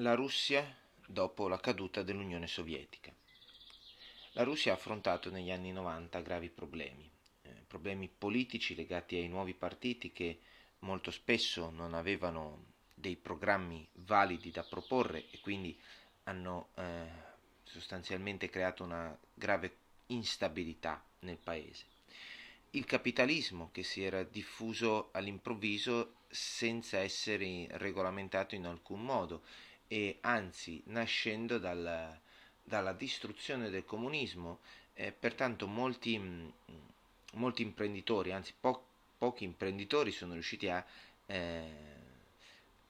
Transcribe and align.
La 0.00 0.14
Russia 0.14 0.64
dopo 1.06 1.46
la 1.46 1.60
caduta 1.60 2.02
dell'Unione 2.02 2.46
Sovietica. 2.46 3.12
La 4.32 4.44
Russia 4.44 4.72
ha 4.72 4.76
affrontato 4.76 5.30
negli 5.30 5.50
anni 5.50 5.72
90 5.72 6.20
gravi 6.20 6.48
problemi, 6.48 7.06
eh, 7.42 7.50
problemi 7.66 8.08
politici 8.08 8.74
legati 8.74 9.16
ai 9.16 9.28
nuovi 9.28 9.52
partiti 9.52 10.10
che 10.10 10.40
molto 10.80 11.10
spesso 11.10 11.68
non 11.68 11.92
avevano 11.92 12.64
dei 12.94 13.16
programmi 13.16 13.86
validi 13.92 14.50
da 14.50 14.62
proporre 14.62 15.26
e 15.30 15.38
quindi 15.40 15.78
hanno 16.24 16.68
eh, 16.76 17.06
sostanzialmente 17.64 18.48
creato 18.48 18.82
una 18.82 19.14
grave 19.34 19.76
instabilità 20.06 21.04
nel 21.20 21.36
paese. 21.36 21.84
Il 22.70 22.86
capitalismo 22.86 23.68
che 23.70 23.82
si 23.82 24.02
era 24.02 24.22
diffuso 24.22 25.10
all'improvviso 25.12 26.14
senza 26.30 26.96
essere 27.00 27.66
regolamentato 27.72 28.54
in 28.54 28.64
alcun 28.64 29.02
modo 29.02 29.42
e 29.92 30.18
anzi 30.20 30.80
nascendo 30.86 31.58
dal, 31.58 32.16
dalla 32.62 32.92
distruzione 32.92 33.70
del 33.70 33.84
comunismo, 33.84 34.60
eh, 34.92 35.10
pertanto 35.10 35.66
molti, 35.66 36.16
mm, 36.16 36.48
molti, 37.32 37.62
imprenditori, 37.62 38.30
anzi 38.30 38.54
po- 38.58 38.86
pochi 39.18 39.42
imprenditori 39.42 40.12
sono 40.12 40.34
riusciti 40.34 40.68
a, 40.68 40.86
eh, 41.26 41.64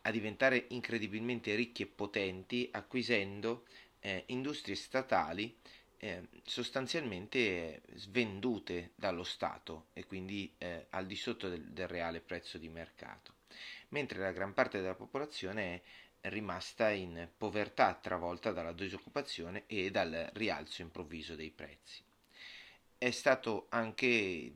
a, 0.03 0.11
diventare 0.11 0.67
incredibilmente 0.69 1.55
ricchi 1.55 1.85
e 1.85 1.87
potenti 1.87 2.69
acquisendo 2.71 3.65
eh, 4.01 4.25
industrie 4.27 4.75
statali 4.75 5.57
eh, 5.97 6.29
sostanzialmente 6.45 7.81
svendute 7.95 8.91
dallo 8.95 9.25
Stato 9.25 9.87
e 9.95 10.05
quindi 10.05 10.53
eh, 10.59 10.85
al 10.91 11.07
di 11.07 11.17
sotto 11.17 11.49
del, 11.49 11.65
del 11.65 11.89
reale 11.89 12.21
prezzo 12.21 12.59
di 12.59 12.69
mercato, 12.69 13.33
mentre 13.89 14.19
la 14.19 14.33
gran 14.33 14.53
parte 14.53 14.83
della 14.83 14.95
popolazione 14.95 15.63
è 15.63 15.81
rimasta 16.23 16.91
in 16.91 17.29
povertà 17.37 17.95
travolta 17.95 18.53
dalla 18.53 18.73
disoccupazione 18.73 19.65
e 19.67 19.91
dal 19.91 20.31
rialzo 20.35 20.83
improvviso 20.83 21.35
dei 21.35 21.51
prezzi. 21.51 22.03
È 22.99 23.11
stato 23.11 23.67
anche 23.71 24.53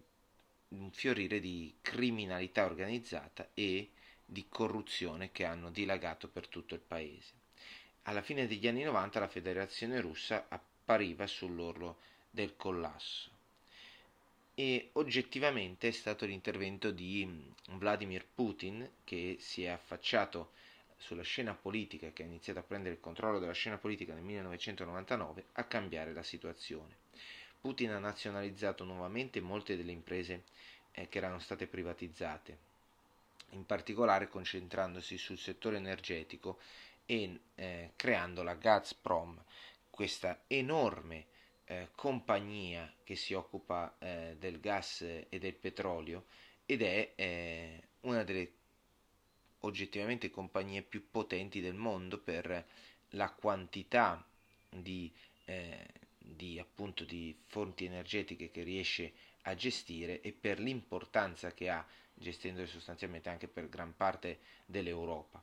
un 0.68 0.90
fiorire 0.90 1.40
di 1.40 1.74
criminalità 1.80 2.64
organizzata 2.64 3.48
e 3.54 3.90
di 4.24 4.46
corruzione 4.48 5.30
che 5.32 5.44
hanno 5.44 5.70
dilagato 5.70 6.28
per 6.28 6.48
tutto 6.48 6.74
il 6.74 6.80
paese. 6.80 7.32
Alla 8.02 8.22
fine 8.22 8.46
degli 8.46 8.66
anni 8.66 8.82
90 8.82 9.20
la 9.20 9.28
Federazione 9.28 10.00
russa 10.00 10.46
appariva 10.48 11.26
sull'orlo 11.26 11.98
del 12.30 12.56
collasso 12.56 13.30
e 14.54 14.90
oggettivamente 14.92 15.88
è 15.88 15.90
stato 15.90 16.26
l'intervento 16.26 16.90
di 16.90 17.52
Vladimir 17.70 18.24
Putin 18.32 18.88
che 19.02 19.36
si 19.40 19.64
è 19.64 19.68
affacciato 19.68 20.52
sulla 21.04 21.22
scena 21.22 21.52
politica, 21.52 22.12
che 22.12 22.22
ha 22.22 22.26
iniziato 22.26 22.60
a 22.60 22.62
prendere 22.62 22.94
il 22.94 23.00
controllo 23.00 23.38
della 23.38 23.52
scena 23.52 23.76
politica 23.76 24.14
nel 24.14 24.22
1999, 24.22 25.44
a 25.52 25.64
cambiare 25.64 26.14
la 26.14 26.22
situazione. 26.22 26.96
Putin 27.60 27.90
ha 27.90 27.98
nazionalizzato 27.98 28.84
nuovamente 28.84 29.42
molte 29.42 29.76
delle 29.76 29.92
imprese 29.92 30.44
eh, 30.92 31.06
che 31.10 31.18
erano 31.18 31.40
state 31.40 31.66
privatizzate, 31.66 32.56
in 33.50 33.66
particolare 33.66 34.30
concentrandosi 34.30 35.18
sul 35.18 35.36
settore 35.36 35.76
energetico 35.76 36.58
e 37.04 37.40
eh, 37.54 37.90
creando 37.96 38.42
la 38.42 38.54
Gazprom, 38.54 39.38
questa 39.90 40.44
enorme 40.46 41.26
eh, 41.66 41.90
compagnia 41.94 42.90
che 43.04 43.14
si 43.14 43.34
occupa 43.34 43.94
eh, 43.98 44.36
del 44.38 44.58
gas 44.58 45.02
e 45.02 45.38
del 45.38 45.54
petrolio 45.54 46.24
ed 46.64 46.80
è 46.80 47.12
eh, 47.14 47.82
una 48.00 48.24
delle 48.24 48.52
oggettivamente 49.64 50.30
compagnie 50.30 50.82
più 50.82 51.10
potenti 51.10 51.60
del 51.60 51.74
mondo 51.74 52.18
per 52.18 52.66
la 53.10 53.30
quantità 53.30 54.24
di, 54.68 55.10
eh, 55.44 55.86
di, 56.18 56.58
appunto, 56.58 57.04
di 57.04 57.36
fonti 57.46 57.84
energetiche 57.84 58.50
che 58.50 58.62
riesce 58.62 59.12
a 59.42 59.54
gestire 59.54 60.20
e 60.20 60.32
per 60.32 60.58
l'importanza 60.58 61.52
che 61.52 61.68
ha 61.68 61.84
gestendole 62.14 62.66
sostanzialmente 62.66 63.28
anche 63.28 63.48
per 63.48 63.68
gran 63.68 63.94
parte 63.96 64.38
dell'Europa. 64.64 65.42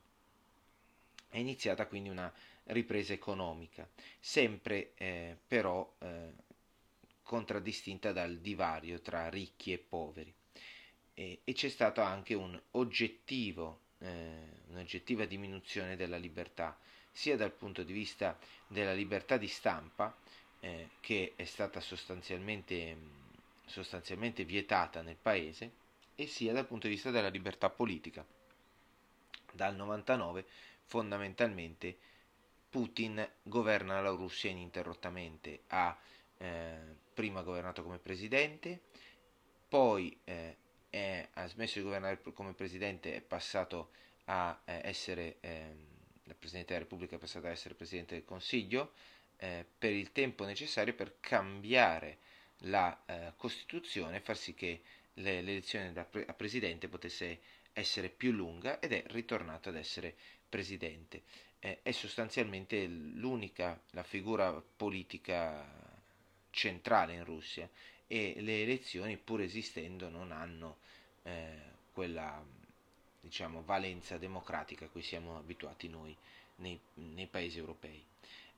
È 1.28 1.38
iniziata 1.38 1.88
quindi 1.88 2.10
una 2.10 2.32
ripresa 2.66 3.14
economica, 3.14 3.88
sempre 4.20 4.92
eh, 4.96 5.38
però 5.48 5.94
eh, 6.00 6.32
contraddistinta 7.24 8.12
dal 8.12 8.38
divario 8.38 9.00
tra 9.00 9.30
ricchi 9.30 9.72
e 9.72 9.78
poveri. 9.78 10.34
E, 11.14 11.42
e 11.44 11.54
c'è 11.54 11.70
stato 11.70 12.02
anche 12.02 12.34
un 12.34 12.60
oggettivo 12.72 13.80
eh, 14.02 14.60
un'oggettiva 14.68 15.26
diminuzione 15.26 15.96
della 15.96 16.18
libertà, 16.18 16.78
sia 17.12 17.36
dal 17.36 17.52
punto 17.52 17.84
di 17.84 17.94
vista 17.94 18.38
della 18.68 18.94
libertà 18.94 19.38
di 19.38 19.48
stampa, 19.48 20.16
eh, 20.60 20.90
che 21.00 21.34
è 21.36 21.46
stata 21.46 21.80
sostanzialmente, 21.80 22.96
sostanzialmente 23.66 24.44
vietata 24.44 25.02
nel 25.02 25.18
paese, 25.22 25.80
e 26.16 26.28
sia 26.28 26.54
dal 26.54 26.68
punto 26.68 26.88
di 26.88 26.94
vista 26.94 27.12
della 27.12 27.30
libertà 27.30 27.70
politica. 27.70 28.26
Dal 29.54 29.76
99 29.76 30.46
fondamentalmente 30.86 31.98
Putin 32.70 33.28
governa 33.44 34.00
la 34.02 34.12
Russia 34.12 34.50
ininterrottamente, 34.50 35.64
ha 35.68 35.98
eh, 36.38 36.78
prima 37.14 37.42
governato 37.42 37.84
come 37.84 37.98
presidente, 37.98 38.80
poi 39.68 40.18
eh, 40.24 40.56
è, 40.92 41.28
ha 41.34 41.48
smesso 41.48 41.80
di 41.80 41.86
governare 41.86 42.22
come 42.34 42.54
presidente, 42.54 43.16
è 43.16 43.22
passato 43.22 43.92
a 44.26 44.62
eh, 44.66 44.82
essere, 44.84 45.38
eh, 45.40 45.90
Presidente 46.38 46.74
della 46.74 46.86
Repubblica 46.86 47.16
è 47.16 47.20
passato 47.20 47.48
a 47.48 47.52
essere 47.52 47.74
Presidente 47.74 48.16
del 48.16 48.26
Consiglio, 48.26 48.92
eh, 49.38 49.66
per 49.78 49.92
il 49.92 50.12
tempo 50.12 50.46
necessario 50.46 50.94
per 50.94 51.16
cambiare 51.20 52.20
la 52.66 53.04
eh, 53.06 53.34
Costituzione 53.38 54.18
e 54.18 54.20
far 54.20 54.38
sì 54.38 54.54
che 54.54 54.82
le, 55.14 55.42
l'elezione 55.42 55.94
da 55.94 56.04
pre- 56.04 56.26
a 56.26 56.34
Presidente 56.34 56.88
potesse 56.88 57.40
essere 57.74 58.10
più 58.10 58.32
lunga 58.32 58.80
ed 58.80 58.92
è 58.92 59.04
ritornato 59.08 59.70
ad 59.70 59.76
essere 59.76 60.16
Presidente. 60.48 61.24
è 61.60 61.92
sostanzialmente 61.92 62.86
l'unica, 62.88 63.80
la 63.92 64.04
figura 64.04 64.52
politica 64.52 65.66
centrale 66.50 67.14
in 67.14 67.24
Russia 67.24 67.70
e 68.12 68.42
le 68.42 68.62
elezioni, 68.64 69.16
pur 69.16 69.40
esistendo, 69.40 70.10
non 70.10 70.34
hanno 70.34 70.80
eh, 71.24 71.58
quella 71.94 72.44
diciamo, 73.22 73.64
valenza 73.64 74.18
democratica 74.18 74.84
a 74.84 74.90
cui 74.90 75.02
siamo 75.02 75.38
abituati 75.38 75.88
noi 75.88 76.14
nei, 76.56 76.78
nei, 76.96 77.28
paesi 77.28 77.58
europei. 77.58 78.04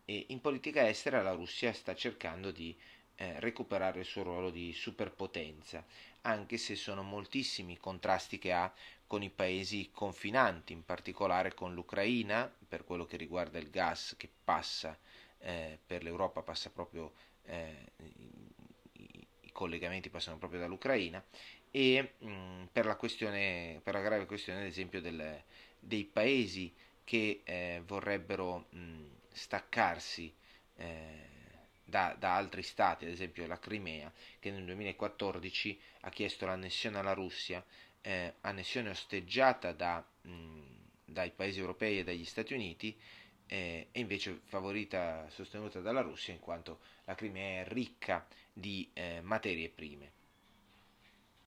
E 0.05 0.25
in 0.29 0.41
politica 0.41 0.89
estera 0.89 1.21
la 1.21 1.33
Russia 1.33 1.71
sta 1.71 1.93
cercando 1.93 2.49
di 2.49 2.75
eh, 3.13 3.39
recuperare 3.41 3.99
il 3.99 4.05
suo 4.05 4.23
ruolo 4.23 4.49
di 4.49 4.73
superpotenza, 4.73 5.85
anche 6.21 6.57
se 6.57 6.73
sono 6.75 7.03
moltissimi 7.03 7.73
i 7.73 7.77
contrasti 7.77 8.39
che 8.39 8.53
ha 8.53 8.73
con 9.05 9.21
i 9.21 9.29
paesi 9.29 9.91
confinanti, 9.91 10.73
in 10.73 10.83
particolare 10.83 11.53
con 11.53 11.75
l'Ucraina, 11.75 12.51
per 12.67 12.83
quello 12.85 13.05
che 13.05 13.17
riguarda 13.17 13.59
il 13.59 13.69
gas 13.69 14.15
che 14.17 14.27
passa 14.43 14.97
eh, 15.37 15.77
per 15.85 16.01
l'Europa, 16.01 16.41
passa 16.41 16.71
proprio 16.71 17.13
eh, 17.43 17.91
collegamenti 19.63 20.09
passano 20.09 20.37
proprio 20.37 20.59
dall'Ucraina 20.59 21.23
e 21.71 22.13
mh, 22.17 22.65
per, 22.71 22.85
la 22.85 22.95
per 22.95 23.93
la 23.93 24.01
grave 24.01 24.25
questione 24.25 24.59
ad 24.59 24.65
esempio 24.65 25.01
del, 25.01 25.41
dei 25.79 26.03
paesi 26.03 26.73
che 27.03 27.41
eh, 27.43 27.81
vorrebbero 27.85 28.65
mh, 28.69 29.03
staccarsi 29.31 30.33
eh, 30.75 31.31
da, 31.83 32.15
da, 32.17 32.35
altri 32.35 32.63
stati, 32.63 33.05
ad 33.05 33.11
esempio 33.11 33.45
la 33.47 33.59
Crimea, 33.59 34.11
che 34.39 34.51
nel 34.51 34.65
2014 34.65 35.79
ha 36.01 36.09
chiesto 36.09 36.45
l'annessione 36.45 36.97
alla 36.99 37.13
Russia, 37.13 37.63
eh, 38.01 38.33
annessione 38.41 38.89
osteggiata 38.89 39.71
da, 39.71 40.03
mh, 40.21 40.61
dai 41.05 41.31
paesi 41.31 41.59
europei 41.59 41.99
e 41.99 42.03
dagli 42.03 42.25
Stati 42.25 42.53
Uniti, 42.53 42.97
eh, 43.53 43.89
è 43.91 43.99
invece 43.99 44.39
favorita, 44.45 45.29
sostenuta 45.29 45.79
dalla 45.79 46.01
Russia, 46.01 46.33
in 46.33 46.39
quanto 46.39 46.79
la 47.03 47.13
Crimea 47.13 47.61
è 47.61 47.67
ricca 47.67 48.25
di 48.51 48.89
eh, 48.93 49.21
materie 49.21 49.69
prime. 49.69 50.22